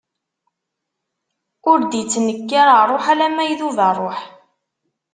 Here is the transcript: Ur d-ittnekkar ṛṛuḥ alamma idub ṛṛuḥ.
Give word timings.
Ur 1.71 1.79
d-ittnekkar 1.83 2.67
ṛṛuḥ 2.81 3.05
alamma 3.13 3.43
idub 3.47 3.77
ṛṛuḥ. 3.93 4.19